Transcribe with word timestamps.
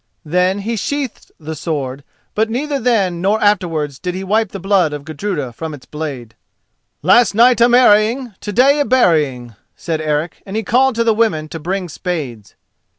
Then 0.25 0.61
he 0.61 0.77
sheathed 0.77 1.31
the 1.39 1.53
sword, 1.53 2.03
but 2.33 2.49
neither 2.49 2.79
then 2.79 3.21
nor 3.21 3.39
afterwards 3.39 3.99
did 3.99 4.15
he 4.15 4.23
wipe 4.23 4.49
the 4.49 4.59
blood 4.59 4.93
of 4.93 5.05
Gudruda 5.05 5.53
from 5.53 5.75
its 5.75 5.85
blade. 5.85 6.33
"Last 7.03 7.35
night 7.35 7.61
a 7.61 7.69
marrying—to 7.69 8.51
day 8.51 8.79
a 8.79 8.85
burying," 8.85 9.53
said 9.75 10.01
Eric, 10.01 10.41
and 10.43 10.55
he 10.55 10.63
called 10.63 10.95
to 10.95 11.03
the 11.03 11.13
women 11.13 11.49
to 11.49 11.59
bring 11.59 11.87
spades. 11.87 12.55